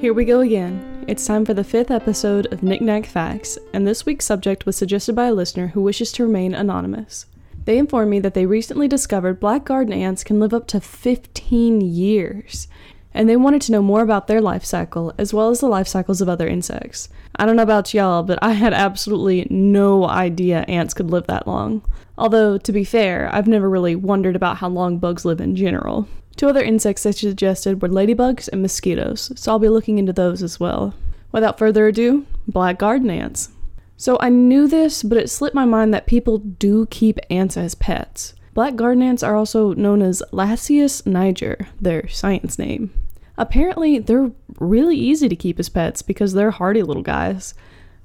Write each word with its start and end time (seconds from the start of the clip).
Here 0.00 0.12
we 0.12 0.24
go 0.26 0.40
again. 0.40 1.04
It's 1.08 1.26
time 1.26 1.46
for 1.46 1.54
the 1.54 1.64
fifth 1.64 1.90
episode 1.90 2.52
of 2.52 2.62
Knick-Knack 2.62 3.06
Facts, 3.06 3.56
and 3.72 3.86
this 3.86 4.04
week's 4.04 4.26
subject 4.26 4.66
was 4.66 4.76
suggested 4.76 5.14
by 5.14 5.26
a 5.26 5.32
listener 5.32 5.68
who 5.68 5.80
wishes 5.80 6.12
to 6.12 6.26
remain 6.26 6.52
anonymous. 6.52 7.26
They 7.64 7.78
informed 7.78 8.10
me 8.10 8.18
that 8.20 8.34
they 8.34 8.44
recently 8.44 8.88
discovered 8.88 9.40
black 9.40 9.64
garden 9.64 9.94
ants 9.94 10.24
can 10.24 10.40
live 10.40 10.52
up 10.52 10.66
to 10.68 10.80
15 10.80 11.80
years, 11.80 12.68
and 13.14 13.28
they 13.28 13.36
wanted 13.36 13.62
to 13.62 13.72
know 13.72 13.80
more 13.80 14.02
about 14.02 14.26
their 14.26 14.42
life 14.42 14.64
cycle 14.64 15.14
as 15.16 15.32
well 15.32 15.48
as 15.48 15.60
the 15.60 15.68
life 15.68 15.88
cycles 15.88 16.20
of 16.20 16.28
other 16.28 16.48
insects. 16.48 17.08
I 17.36 17.46
don't 17.46 17.56
know 17.56 17.62
about 17.62 17.94
y'all, 17.94 18.24
but 18.24 18.38
I 18.42 18.52
had 18.52 18.74
absolutely 18.74 19.46
no 19.48 20.06
idea 20.06 20.66
ants 20.68 20.92
could 20.92 21.10
live 21.10 21.28
that 21.28 21.46
long. 21.46 21.82
Although, 22.18 22.58
to 22.58 22.72
be 22.72 22.84
fair, 22.84 23.30
I've 23.32 23.48
never 23.48 23.70
really 23.70 23.96
wondered 23.96 24.36
about 24.36 24.58
how 24.58 24.68
long 24.68 24.98
bugs 24.98 25.24
live 25.24 25.40
in 25.40 25.56
general. 25.56 26.08
Two 26.36 26.48
other 26.48 26.62
insects 26.62 27.04
they 27.04 27.12
suggested 27.12 27.80
were 27.80 27.88
ladybugs 27.88 28.48
and 28.48 28.60
mosquitoes, 28.60 29.30
so 29.36 29.52
I'll 29.52 29.58
be 29.58 29.68
looking 29.68 29.98
into 29.98 30.12
those 30.12 30.42
as 30.42 30.58
well. 30.58 30.94
Without 31.32 31.58
further 31.58 31.88
ado, 31.88 32.26
black 32.48 32.78
garden 32.78 33.10
ants. 33.10 33.50
So 33.96 34.16
I 34.20 34.28
knew 34.28 34.66
this, 34.66 35.02
but 35.02 35.18
it 35.18 35.30
slipped 35.30 35.54
my 35.54 35.64
mind 35.64 35.94
that 35.94 36.06
people 36.06 36.38
do 36.38 36.86
keep 36.86 37.18
ants 37.30 37.56
as 37.56 37.74
pets. 37.74 38.34
Black 38.52 38.76
garden 38.76 39.02
ants 39.02 39.22
are 39.22 39.36
also 39.36 39.72
known 39.74 40.02
as 40.02 40.22
Lasius 40.32 41.06
niger, 41.06 41.68
their 41.80 42.08
science 42.08 42.58
name. 42.58 42.92
Apparently, 43.36 43.98
they're 43.98 44.30
really 44.60 44.96
easy 44.96 45.28
to 45.28 45.36
keep 45.36 45.58
as 45.58 45.68
pets 45.68 46.02
because 46.02 46.32
they're 46.32 46.52
hardy 46.52 46.82
little 46.82 47.02
guys. 47.02 47.54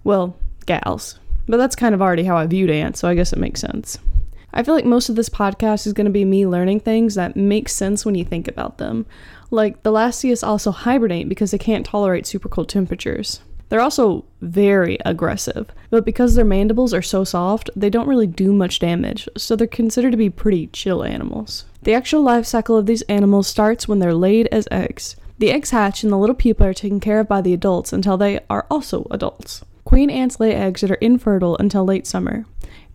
Well, 0.03 0.35
gals. 0.65 1.19
But 1.47 1.57
that's 1.57 1.75
kind 1.75 1.93
of 1.93 2.01
already 2.01 2.23
how 2.23 2.37
I 2.37 2.47
viewed 2.47 2.69
ants, 2.69 2.99
so 2.99 3.07
I 3.07 3.15
guess 3.15 3.33
it 3.33 3.39
makes 3.39 3.61
sense. 3.61 3.99
I 4.53 4.63
feel 4.63 4.73
like 4.73 4.85
most 4.85 5.09
of 5.09 5.15
this 5.15 5.29
podcast 5.29 5.85
is 5.85 5.93
going 5.93 6.05
to 6.05 6.11
be 6.11 6.25
me 6.25 6.45
learning 6.45 6.79
things 6.79 7.15
that 7.15 7.35
make 7.35 7.69
sense 7.69 8.05
when 8.05 8.15
you 8.15 8.25
think 8.25 8.47
about 8.47 8.77
them. 8.77 9.05
Like, 9.51 9.83
the 9.83 9.91
Lasius 9.91 10.45
also 10.45 10.71
hibernate 10.71 11.29
because 11.29 11.51
they 11.51 11.57
can't 11.57 11.85
tolerate 11.85 12.25
super 12.25 12.49
cold 12.49 12.69
temperatures. 12.69 13.41
They're 13.69 13.79
also 13.79 14.25
very 14.41 14.97
aggressive, 15.05 15.69
but 15.91 16.03
because 16.03 16.33
their 16.33 16.45
mandibles 16.45 16.93
are 16.93 17.03
so 17.03 17.23
soft, 17.23 17.69
they 17.75 17.91
don't 17.91 18.07
really 18.07 18.25
do 18.25 18.51
much 18.51 18.79
damage, 18.79 19.29
so 19.37 19.55
they're 19.55 19.67
considered 19.67 20.11
to 20.11 20.17
be 20.17 20.29
pretty 20.29 20.67
chill 20.67 21.03
animals. 21.03 21.65
The 21.83 21.93
actual 21.93 22.23
life 22.23 22.47
cycle 22.47 22.77
of 22.77 22.87
these 22.87 23.03
animals 23.03 23.47
starts 23.47 23.87
when 23.87 23.99
they're 23.99 24.13
laid 24.13 24.47
as 24.47 24.67
eggs. 24.71 25.15
The 25.37 25.51
eggs 25.51 25.69
hatch 25.69 26.03
and 26.03 26.11
the 26.11 26.17
little 26.17 26.35
pupa 26.35 26.65
are 26.65 26.73
taken 26.73 26.99
care 26.99 27.19
of 27.19 27.27
by 27.27 27.41
the 27.41 27.53
adults 27.53 27.93
until 27.93 28.17
they 28.17 28.39
are 28.49 28.65
also 28.71 29.05
adults. 29.11 29.63
Queen 29.85 30.09
ants 30.09 30.39
lay 30.39 30.53
eggs 30.53 30.81
that 30.81 30.91
are 30.91 30.95
infertile 30.95 31.55
until 31.57 31.85
late 31.85 32.05
summer. 32.05 32.45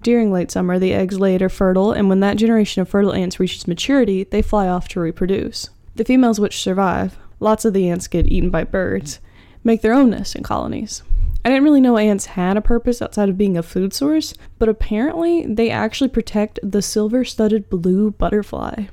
During 0.03 0.33
late 0.33 0.51
summer, 0.51 0.79
the 0.79 0.93
eggs 0.93 1.19
laid 1.19 1.43
are 1.43 1.49
fertile, 1.49 1.93
and 1.93 2.09
when 2.09 2.21
that 2.21 2.37
generation 2.37 2.83
of 2.83 2.89
fertile 2.89 3.15
ants 3.15 3.41
reaches 3.41 3.67
maturity, 3.67 4.25
they 4.25 4.43
fly 4.43 4.69
off 4.69 4.89
to 4.89 5.01
reproduce. 5.01 5.71
The 5.97 6.05
females 6.05 6.41
which 6.41 6.61
survive, 6.61 7.17
lots 7.41 7.65
of 7.65 7.73
the 7.73 7.89
ants 7.89 8.07
get 8.07 8.31
eaten 8.31 8.51
by 8.51 8.65
birds, 8.65 9.21
make 9.63 9.83
their 9.83 9.95
own 9.95 10.11
nests 10.11 10.35
in 10.35 10.43
colonies. 10.43 11.03
I 11.45 11.51
didn't 11.51 11.65
really 11.65 11.81
know 11.81 11.99
ants 11.99 12.27
had 12.27 12.57
a 12.57 12.63
purpose 12.63 13.03
outside 13.03 13.29
of 13.29 13.37
being 13.37 13.59
a 13.59 13.63
food 13.63 13.93
source, 13.93 14.33
but 14.59 14.69
apparently 14.69 15.47
they 15.47 15.71
actually 15.71 16.09
protect 16.09 16.59
the 16.63 16.81
silver 16.81 17.23
studded 17.23 17.69
blue 17.69 18.13
butterfly. 18.13 18.85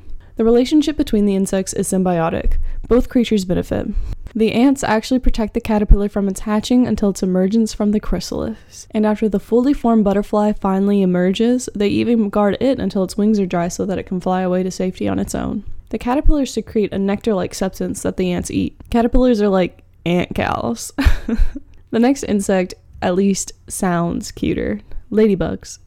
The 0.41 0.45
relationship 0.45 0.97
between 0.97 1.27
the 1.27 1.35
insects 1.35 1.71
is 1.71 1.87
symbiotic. 1.87 2.53
Both 2.87 3.09
creatures 3.09 3.45
benefit. 3.45 3.89
The 4.33 4.53
ants 4.53 4.83
actually 4.83 5.19
protect 5.19 5.53
the 5.53 5.61
caterpillar 5.61 6.09
from 6.09 6.27
its 6.27 6.39
hatching 6.39 6.87
until 6.87 7.11
its 7.11 7.21
emergence 7.21 7.75
from 7.75 7.91
the 7.91 7.99
chrysalis. 7.99 8.87
And 8.89 9.05
after 9.05 9.29
the 9.29 9.39
fully 9.39 9.71
formed 9.71 10.03
butterfly 10.03 10.53
finally 10.53 11.03
emerges, 11.03 11.69
they 11.75 11.89
even 11.89 12.31
guard 12.31 12.57
it 12.59 12.79
until 12.79 13.03
its 13.03 13.15
wings 13.15 13.39
are 13.39 13.45
dry 13.45 13.67
so 13.67 13.85
that 13.85 13.99
it 13.99 14.07
can 14.07 14.19
fly 14.19 14.41
away 14.41 14.63
to 14.63 14.71
safety 14.71 15.07
on 15.07 15.19
its 15.19 15.35
own. 15.35 15.63
The 15.89 15.99
caterpillars 15.99 16.51
secrete 16.51 16.91
a 16.91 16.97
nectar 16.97 17.35
like 17.35 17.53
substance 17.53 18.01
that 18.01 18.17
the 18.17 18.31
ants 18.31 18.49
eat. 18.49 18.75
Caterpillars 18.89 19.43
are 19.43 19.47
like 19.47 19.83
ant 20.07 20.33
cows. 20.33 20.91
the 21.91 21.99
next 21.99 22.23
insect 22.23 22.73
at 23.03 23.13
least 23.13 23.51
sounds 23.67 24.31
cuter 24.31 24.81
ladybugs. 25.11 25.77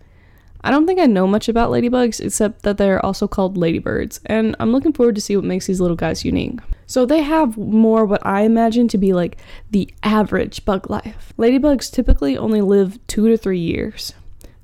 I 0.65 0.71
don't 0.71 0.87
think 0.87 0.99
I 0.99 1.05
know 1.05 1.27
much 1.27 1.51
about 1.51 1.71
ladybugs 1.71 2.25
except 2.25 2.63
that 2.63 2.79
they're 2.79 3.05
also 3.05 3.29
called 3.29 3.59
ladybirds, 3.59 4.19
and 4.25 4.57
I'm 4.59 4.73
looking 4.73 4.95
forward 4.95 5.15
to 5.17 5.21
see 5.21 5.37
what 5.37 5.45
makes 5.45 5.67
these 5.67 5.79
little 5.79 5.95
guys 5.95 6.25
unique. 6.25 6.59
So 6.87 7.05
they 7.05 7.21
have 7.21 7.59
more 7.59 8.07
what 8.07 8.25
I 8.25 8.43
imagine 8.45 8.89
to 8.89 8.97
be 8.97 9.13
like 9.13 9.37
the 9.71 9.93
average 10.03 10.65
bug 10.65 10.89
life. 10.89 11.35
Ladybugs 11.39 11.93
typically 11.93 12.39
only 12.39 12.63
live 12.63 12.99
2 13.09 13.29
to 13.29 13.37
3 13.37 13.59
years. 13.59 14.15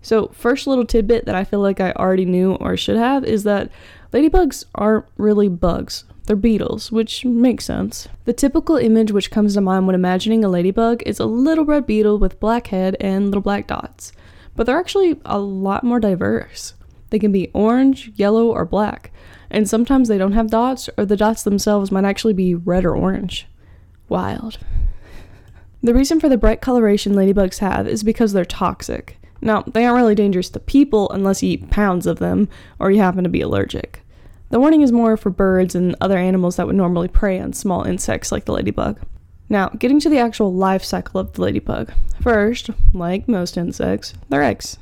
So, 0.00 0.28
first 0.28 0.66
little 0.66 0.86
tidbit 0.86 1.26
that 1.26 1.34
I 1.34 1.44
feel 1.44 1.60
like 1.60 1.82
I 1.82 1.92
already 1.92 2.24
knew 2.24 2.54
or 2.54 2.78
should 2.78 2.96
have 2.96 3.22
is 3.22 3.42
that 3.42 3.70
ladybugs 4.10 4.64
aren't 4.74 5.04
really 5.18 5.48
bugs. 5.48 6.04
They're 6.24 6.34
beetles, 6.36 6.90
which 6.90 7.26
makes 7.26 7.66
sense. 7.66 8.08
The 8.24 8.32
typical 8.32 8.76
image 8.76 9.12
which 9.12 9.30
comes 9.30 9.52
to 9.52 9.60
mind 9.60 9.86
when 9.86 9.94
imagining 9.94 10.46
a 10.46 10.48
ladybug 10.48 11.02
is 11.04 11.20
a 11.20 11.26
little 11.26 11.66
red 11.66 11.84
beetle 11.84 12.16
with 12.18 12.40
black 12.40 12.68
head 12.68 12.96
and 13.00 13.26
little 13.26 13.42
black 13.42 13.66
dots 13.66 14.12
but 14.60 14.66
they're 14.66 14.78
actually 14.78 15.18
a 15.24 15.38
lot 15.38 15.84
more 15.84 15.98
diverse. 15.98 16.74
They 17.08 17.18
can 17.18 17.32
be 17.32 17.50
orange, 17.54 18.12
yellow, 18.16 18.48
or 18.48 18.66
black, 18.66 19.10
and 19.50 19.66
sometimes 19.66 20.06
they 20.06 20.18
don't 20.18 20.34
have 20.34 20.50
dots, 20.50 20.90
or 20.98 21.06
the 21.06 21.16
dots 21.16 21.44
themselves 21.44 21.90
might 21.90 22.04
actually 22.04 22.34
be 22.34 22.54
red 22.54 22.84
or 22.84 22.94
orange. 22.94 23.46
Wild. 24.10 24.58
The 25.82 25.94
reason 25.94 26.20
for 26.20 26.28
the 26.28 26.36
bright 26.36 26.60
coloration 26.60 27.14
ladybugs 27.14 27.60
have 27.60 27.88
is 27.88 28.02
because 28.02 28.34
they're 28.34 28.44
toxic. 28.44 29.16
Now, 29.40 29.62
they 29.62 29.86
aren't 29.86 29.96
really 29.96 30.14
dangerous 30.14 30.50
to 30.50 30.60
people 30.60 31.08
unless 31.08 31.42
you 31.42 31.52
eat 31.52 31.70
pounds 31.70 32.06
of 32.06 32.18
them 32.18 32.46
or 32.78 32.90
you 32.90 33.00
happen 33.00 33.24
to 33.24 33.30
be 33.30 33.40
allergic. 33.40 34.02
The 34.50 34.60
warning 34.60 34.82
is 34.82 34.92
more 34.92 35.16
for 35.16 35.30
birds 35.30 35.74
and 35.74 35.96
other 36.02 36.18
animals 36.18 36.56
that 36.56 36.66
would 36.66 36.76
normally 36.76 37.08
prey 37.08 37.40
on 37.40 37.54
small 37.54 37.84
insects 37.84 38.30
like 38.30 38.44
the 38.44 38.52
ladybug. 38.52 39.00
Now, 39.50 39.68
getting 39.70 39.98
to 40.00 40.08
the 40.08 40.18
actual 40.18 40.54
life 40.54 40.84
cycle 40.84 41.20
of 41.20 41.32
the 41.32 41.42
ladybug. 41.42 41.92
First, 42.22 42.70
like 42.94 43.28
most 43.28 43.56
insects, 43.56 44.14
they're 44.28 44.44
eggs. 44.44 44.78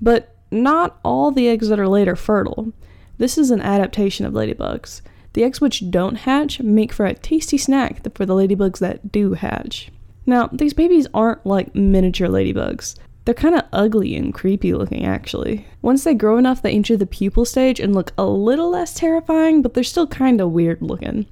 But 0.00 0.36
not 0.50 1.00
all 1.02 1.32
the 1.32 1.48
eggs 1.48 1.68
that 1.68 1.80
are 1.80 1.88
laid 1.88 2.06
are 2.06 2.14
fertile. 2.14 2.72
This 3.16 3.38
is 3.38 3.50
an 3.50 3.62
adaptation 3.62 4.26
of 4.26 4.34
ladybugs. 4.34 5.00
The 5.32 5.42
eggs 5.42 5.60
which 5.60 5.90
don't 5.90 6.16
hatch 6.16 6.60
make 6.60 6.92
for 6.92 7.06
a 7.06 7.14
tasty 7.14 7.56
snack 7.56 8.02
for 8.14 8.26
the 8.26 8.34
ladybugs 8.34 8.78
that 8.78 9.10
do 9.10 9.32
hatch. 9.32 9.90
Now, 10.26 10.48
these 10.52 10.74
babies 10.74 11.06
aren't 11.14 11.44
like 11.46 11.74
miniature 11.74 12.28
ladybugs. 12.28 12.96
They're 13.24 13.34
kind 13.34 13.54
of 13.54 13.64
ugly 13.72 14.14
and 14.16 14.34
creepy 14.34 14.74
looking, 14.74 15.04
actually. 15.04 15.66
Once 15.80 16.04
they 16.04 16.14
grow 16.14 16.36
enough, 16.36 16.60
they 16.60 16.72
enter 16.72 16.96
the 16.96 17.06
pupal 17.06 17.46
stage 17.46 17.80
and 17.80 17.94
look 17.94 18.12
a 18.18 18.26
little 18.26 18.70
less 18.70 18.92
terrifying, 18.92 19.62
but 19.62 19.72
they're 19.72 19.82
still 19.82 20.06
kind 20.06 20.40
of 20.40 20.50
weird 20.50 20.82
looking. 20.82 21.26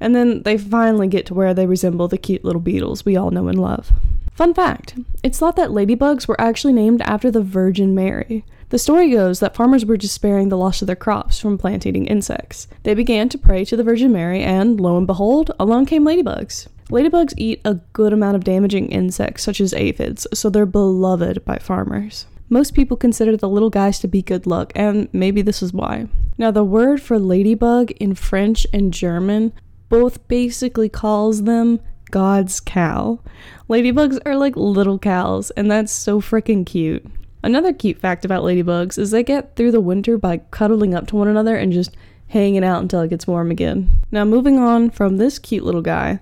And 0.00 0.14
then 0.14 0.42
they 0.42 0.58
finally 0.58 1.06
get 1.06 1.24
to 1.26 1.34
where 1.34 1.54
they 1.54 1.66
resemble 1.66 2.08
the 2.08 2.18
cute 2.18 2.44
little 2.44 2.60
beetles 2.60 3.04
we 3.04 3.16
all 3.16 3.30
know 3.30 3.46
and 3.46 3.60
love. 3.60 3.92
Fun 4.34 4.52
fact 4.52 4.94
it's 5.22 5.38
thought 5.38 5.56
that 5.56 5.70
ladybugs 5.70 6.28
were 6.28 6.38
actually 6.40 6.74
named 6.74 7.00
after 7.02 7.30
the 7.30 7.40
Virgin 7.40 7.94
Mary. 7.94 8.44
The 8.68 8.78
story 8.78 9.10
goes 9.10 9.38
that 9.40 9.54
farmers 9.54 9.86
were 9.86 9.96
despairing 9.96 10.48
the 10.48 10.58
loss 10.58 10.82
of 10.82 10.86
their 10.86 10.96
crops 10.96 11.38
from 11.38 11.56
plant 11.56 11.86
eating 11.86 12.06
insects. 12.06 12.66
They 12.82 12.94
began 12.94 13.28
to 13.28 13.38
pray 13.38 13.64
to 13.64 13.76
the 13.76 13.84
Virgin 13.84 14.12
Mary, 14.12 14.42
and 14.42 14.80
lo 14.80 14.98
and 14.98 15.06
behold, 15.06 15.52
along 15.58 15.86
came 15.86 16.04
ladybugs. 16.04 16.66
Ladybugs 16.90 17.34
eat 17.36 17.60
a 17.64 17.74
good 17.92 18.12
amount 18.12 18.36
of 18.36 18.44
damaging 18.44 18.88
insects, 18.90 19.42
such 19.42 19.60
as 19.60 19.74
aphids, 19.74 20.26
so 20.32 20.48
they're 20.48 20.66
beloved 20.66 21.44
by 21.44 21.58
farmers. 21.58 22.26
Most 22.48 22.74
people 22.74 22.96
consider 22.96 23.36
the 23.36 23.48
little 23.48 23.70
guys 23.70 23.98
to 23.98 24.08
be 24.08 24.22
good 24.22 24.46
luck, 24.46 24.72
and 24.76 25.08
maybe 25.12 25.42
this 25.42 25.62
is 25.62 25.72
why. 25.72 26.06
Now, 26.38 26.52
the 26.52 26.62
word 26.62 27.02
for 27.02 27.18
ladybug 27.18 27.90
in 27.92 28.14
French 28.14 28.66
and 28.72 28.94
German 28.94 29.52
both 29.88 30.26
basically 30.28 30.88
calls 30.88 31.42
them 31.42 31.80
God's 32.12 32.60
cow. 32.60 33.18
Ladybugs 33.68 34.20
are 34.24 34.36
like 34.36 34.56
little 34.56 34.98
cows, 34.98 35.50
and 35.52 35.68
that's 35.68 35.92
so 35.92 36.20
freaking 36.20 36.64
cute. 36.64 37.04
Another 37.42 37.72
cute 37.72 37.98
fact 37.98 38.24
about 38.24 38.44
ladybugs 38.44 38.96
is 38.96 39.10
they 39.10 39.24
get 39.24 39.56
through 39.56 39.72
the 39.72 39.80
winter 39.80 40.16
by 40.18 40.38
cuddling 40.38 40.94
up 40.94 41.08
to 41.08 41.16
one 41.16 41.28
another 41.28 41.56
and 41.56 41.72
just 41.72 41.96
hanging 42.28 42.64
out 42.64 42.82
until 42.82 43.00
it 43.00 43.10
gets 43.10 43.26
warm 43.26 43.50
again. 43.50 43.90
Now, 44.12 44.24
moving 44.24 44.58
on 44.58 44.90
from 44.90 45.16
this 45.16 45.40
cute 45.40 45.64
little 45.64 45.82
guy, 45.82 46.20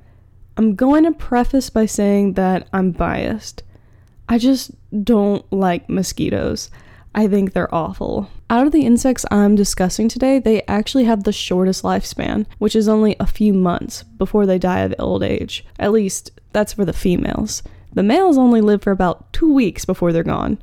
I'm 0.57 0.77
going 0.77 1.05
to 1.05 1.13
preface 1.13 1.69
by 1.69 1.87
saying 1.87 2.35
that 2.35 2.69
I'm 2.73 2.93
biased. 2.93 3.63
I 4.29 4.39
just 4.39 4.71
don't 5.05 5.45
like 5.53 5.89
mosquitoes. 5.89 6.71
I 7.15 7.27
think 7.27 7.53
they're 7.53 7.75
awful. 7.75 8.31
Out 8.49 8.67
of 8.67 8.73
the 8.73 8.87
insects 8.87 9.25
I'm 9.31 9.57
discussing 9.57 10.09
today, 10.09 10.39
they 10.39 10.63
actually 10.63 11.05
have 11.05 11.25
the 11.25 11.33
shortest 11.33 11.83
lifespan, 11.83 12.47
which 12.59 12.77
is 12.77 12.89
only 12.89 13.17
a 13.19 13.27
few 13.27 13.53
months 13.53 14.03
before 14.03 14.47
they 14.47 14.59
die 14.59 14.81
of 14.81 14.95
old 14.99 15.23
age. 15.23 15.65
At 15.79 15.93
least, 15.93 16.31
that's 16.53 16.73
for 16.73 16.85
the 16.85 16.93
females. 16.93 17.63
The 17.93 18.03
males 18.03 18.39
only 18.39 18.61
live 18.61 18.83
for 18.83 18.91
about 18.93 19.33
two 19.33 19.53
weeks 19.53 19.85
before 19.85 20.13
they're 20.13 20.23
gone, 20.23 20.59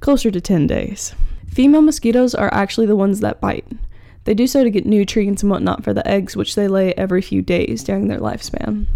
closer 0.00 0.30
to 0.30 0.40
10 0.40 0.66
days. 0.66 1.14
Female 1.48 1.82
mosquitoes 1.82 2.34
are 2.34 2.52
actually 2.52 2.86
the 2.86 2.96
ones 2.96 3.20
that 3.20 3.40
bite. 3.40 3.66
They 4.24 4.34
do 4.34 4.46
so 4.46 4.64
to 4.64 4.70
get 4.70 4.86
nutrients 4.86 5.42
and 5.42 5.50
whatnot 5.50 5.84
for 5.84 5.94
the 5.94 6.06
eggs, 6.08 6.36
which 6.36 6.54
they 6.54 6.68
lay 6.68 6.94
every 6.94 7.22
few 7.22 7.42
days 7.42 7.84
during 7.84 8.08
their 8.08 8.18
lifespan. 8.18 8.86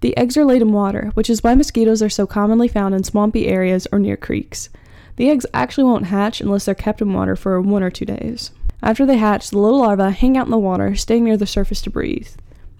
The 0.00 0.16
eggs 0.16 0.36
are 0.36 0.44
laid 0.44 0.62
in 0.62 0.72
water, 0.72 1.10
which 1.14 1.28
is 1.28 1.42
why 1.42 1.54
mosquitoes 1.54 2.02
are 2.02 2.08
so 2.08 2.26
commonly 2.26 2.68
found 2.68 2.94
in 2.94 3.04
swampy 3.04 3.46
areas 3.46 3.86
or 3.92 3.98
near 3.98 4.16
creeks. 4.16 4.70
The 5.16 5.28
eggs 5.28 5.44
actually 5.52 5.84
won't 5.84 6.06
hatch 6.06 6.40
unless 6.40 6.64
they're 6.64 6.74
kept 6.74 7.02
in 7.02 7.12
water 7.12 7.36
for 7.36 7.60
one 7.60 7.82
or 7.82 7.90
two 7.90 8.06
days. 8.06 8.52
After 8.82 9.04
they 9.04 9.18
hatch, 9.18 9.50
the 9.50 9.58
little 9.58 9.80
larvae 9.80 10.10
hang 10.10 10.38
out 10.38 10.46
in 10.46 10.50
the 10.50 10.58
water, 10.58 10.94
staying 10.94 11.24
near 11.24 11.36
the 11.36 11.46
surface 11.46 11.82
to 11.82 11.90
breathe. 11.90 12.28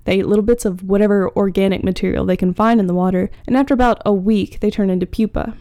They 0.04 0.20
eat 0.20 0.26
little 0.26 0.44
bits 0.44 0.64
of 0.64 0.82
whatever 0.82 1.28
organic 1.36 1.84
material 1.84 2.24
they 2.24 2.38
can 2.38 2.54
find 2.54 2.80
in 2.80 2.86
the 2.86 2.94
water, 2.94 3.30
and 3.46 3.56
after 3.56 3.74
about 3.74 4.00
a 4.06 4.14
week, 4.14 4.60
they 4.60 4.70
turn 4.70 4.88
into 4.88 5.06
pupa. 5.06 5.54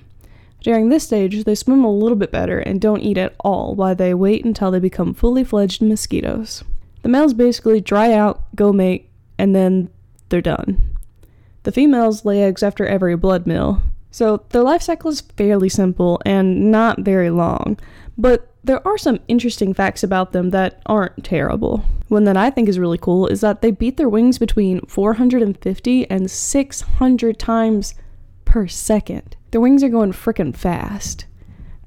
During 0.62 0.90
this 0.90 1.04
stage, 1.04 1.44
they 1.44 1.56
swim 1.56 1.84
a 1.84 1.92
little 1.92 2.18
bit 2.18 2.32
better 2.32 2.60
and 2.60 2.80
don't 2.80 3.02
eat 3.02 3.18
at 3.18 3.36
all 3.42 3.76
while 3.76 3.96
they 3.96 4.14
wait 4.14 4.46
until 4.46 4.72
they 4.72 4.80
become 4.80 5.14
fully 5.14 5.44
fledged 5.44 5.82
mosquitoes. 5.82 6.64
The 7.02 7.10
males 7.10 7.34
basically 7.34 7.82
dry 7.82 8.14
out, 8.14 8.44
go 8.56 8.72
mate, 8.72 9.10
and 9.38 9.54
then 9.54 9.90
they're 10.30 10.42
done. 10.42 10.89
The 11.64 11.72
females 11.72 12.26
lay 12.26 12.44
eggs 12.44 12.64
after 12.64 12.86
every 12.86 13.16
blood 13.16 13.46
meal, 13.46 13.82
so 14.12 14.44
their 14.50 14.64
life 14.64 14.82
cycle 14.82 15.12
is 15.12 15.22
fairly 15.22 15.70
simple 15.70 16.22
and 16.26 16.72
not 16.72 17.02
very 17.02 17.30
long, 17.30 17.78
but 18.18 18.54
there 18.64 18.86
are 18.88 18.98
some 18.98 19.20
interesting 19.28 19.74
facts 19.74 20.04
about 20.04 20.32
them 20.32 20.50
that 20.50 20.82
aren't 20.86 21.24
terrible. 21.24 21.84
One 22.08 22.24
that 22.26 22.38
I 22.38 22.50
think 22.50 22.68
is 22.68 22.80
really 22.80 22.98
cool 22.98 23.28
is 23.28 23.42
that 23.42 23.62
they 23.62 23.72
beat 23.72 23.98
their 23.98 24.10
wings 24.10 24.38
between 24.38 24.82
450 24.82 26.10
and 26.10 26.30
600 26.30 27.40
times 27.40 27.96
per 28.46 28.68
second. 28.68 29.36
Their 29.52 29.62
wings 29.62 29.84
are 29.84 29.90
going 29.90 30.12
frickin' 30.12 30.56
fast. 30.56 31.26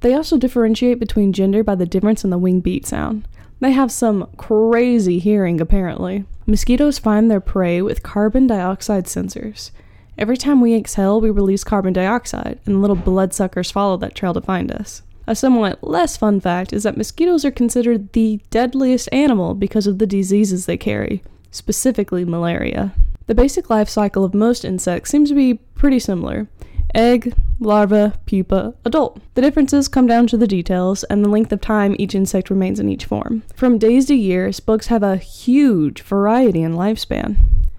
They 0.01 0.15
also 0.15 0.37
differentiate 0.37 0.99
between 0.99 1.33
gender 1.33 1.63
by 1.63 1.75
the 1.75 1.87
difference 1.87 2.25
in 2.25 2.31
the 2.31 2.39
wing 2.39 2.61
beat 2.61 2.87
sound. 2.87 3.29
They 3.63 3.71
have 3.71 3.93
some 3.93 4.29
crazy 4.37 5.21
hearing, 5.21 5.61
apparently. 5.61 6.25
Mosquitoes 6.47 6.99
find 6.99 7.31
their 7.31 7.39
prey 7.39 7.81
with 7.81 8.03
carbon 8.03 8.49
dioxide 8.49 9.05
sensors. 9.05 9.71
Every 10.19 10.37
time 10.37 10.61
we 10.61 10.75
exhale, 10.75 11.21
we 11.21 11.31
release 11.31 11.63
carbon 11.63 11.93
dioxide, 11.93 12.59
and 12.67 12.81
little 12.81 12.97
bloodsuckers 12.97 13.71
follow 13.71 13.97
that 13.99 14.17
trail 14.17 14.35
to 14.35 14.41
find 14.41 14.73
us. 14.73 15.03
A 15.29 15.37
somewhat 15.37 15.79
less 15.85 16.17
fun 16.17 16.41
fact 16.41 16.73
is 16.73 16.83
that 16.83 16.97
mosquitoes 16.97 17.45
are 17.45 17.53
considered 17.53 18.13
the 18.15 18.41
deadliest 18.51 19.09
animal 19.13 19.55
because 19.55 19.87
of 19.87 19.99
the 20.01 20.09
diseases 20.09 20.67
they 20.67 20.77
carry, 20.77 21.23
specifically 21.53 22.25
malaria. 22.25 22.93
The 23.29 23.37
basic 23.37 23.71
life 23.71 23.89
cycle 23.89 24.25
of 24.25 24.35
most 24.35 24.65
insects 24.65 25.09
seems 25.09 25.29
to 25.29 25.37
be 25.37 25.55
pretty 25.77 26.01
similar 26.01 26.49
egg, 26.95 27.35
larva, 27.61 28.19
pupa, 28.27 28.75
adult. 28.85 29.21
The 29.35 29.43
differences 29.43 29.89
come 29.89 30.07
down 30.07 30.27
to 30.29 30.37
the 30.37 30.47
details 30.47 31.05
and 31.05 31.25
the 31.25 31.29
length 31.29 31.53
of 31.53 31.61
time 31.61 31.97
each 31.99 32.15
insect 32.15 32.51
remains 32.51 32.81
in 32.81 32.89
each 32.89 33.05
form. 33.05 33.43
From 33.55 33.79
days 33.79 34.07
to 34.07 34.15
years, 34.15 34.61
bugs 34.61 34.89
have 34.89 35.03
a 35.03 35.17
huge 35.17 36.03
variety 36.03 36.63
in 36.63 36.75
lifespan. 36.75 37.37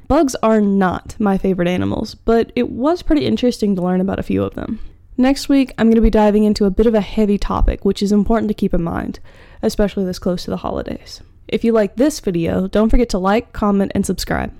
Bugs 0.07 0.36
are 0.44 0.62
not 0.62 1.15
my 1.19 1.38
favorite 1.38 1.68
animals, 1.68 2.15
but 2.15 2.51
it 2.56 2.69
was 2.69 3.01
pretty 3.01 3.25
interesting 3.25 3.75
to 3.75 3.81
learn 3.81 4.01
about 4.01 4.19
a 4.19 4.24
few 4.24 4.44
of 4.44 4.54
them. 4.56 4.80
Next 5.18 5.48
week, 5.48 5.74
I'm 5.77 5.88
going 5.88 5.95
to 5.95 6.01
be 6.01 6.10
diving 6.10 6.44
into 6.44 6.65
a 6.65 6.71
bit 6.71 6.88
of 6.88 6.95
a 6.95 7.01
heavy 7.01 7.38
topic, 7.38 7.86
which 7.86 8.01
is 8.01 8.12
important 8.12 8.48
to 8.50 8.56
keep 8.56 8.74
in 8.74 8.83
mind, 8.83 9.19
especially 9.62 10.06
this 10.06 10.19
close 10.19 10.44
to 10.45 10.50
the 10.50 10.57
holidays. 10.57 11.21
If 11.48 11.63
you 11.63 11.71
like 11.71 11.95
this 11.95 12.19
video, 12.19 12.68
don't 12.68 12.89
forget 12.89 13.10
to 13.10 13.19
like, 13.19 13.54
comment, 13.54 13.92
and 13.94 14.06
subscribe. 14.06 14.54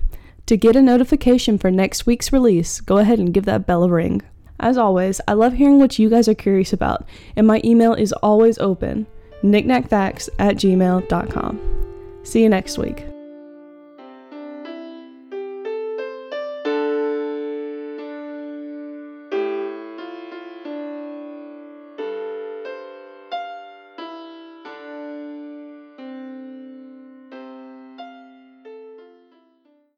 To 0.46 0.56
get 0.56 0.76
a 0.76 0.82
notification 0.82 1.58
for 1.58 1.70
next 1.70 2.06
week's 2.06 2.32
release, 2.32 2.80
go 2.80 2.98
ahead 2.98 3.18
and 3.18 3.34
give 3.34 3.46
that 3.46 3.66
bell 3.66 3.82
a 3.82 3.88
ring. 3.88 4.22
As 4.60 4.78
always, 4.78 5.20
I 5.26 5.32
love 5.32 5.54
hearing 5.54 5.78
what 5.78 5.98
you 5.98 6.08
guys 6.08 6.28
are 6.28 6.34
curious 6.34 6.72
about, 6.72 7.06
and 7.36 7.46
my 7.46 7.60
email 7.64 7.94
is 7.94 8.12
always 8.14 8.58
open 8.58 9.06
knickknackfacts 9.42 10.28
at 10.38 10.56
gmail.com. 10.56 11.60
See 12.22 12.42
you 12.42 12.48
next 12.48 12.78
week. 12.78 13.13